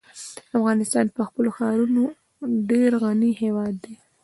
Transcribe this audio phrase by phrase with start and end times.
[0.57, 2.03] افغانستان په خپلو ښارونو
[2.69, 3.95] ډېر غني هېواد دی.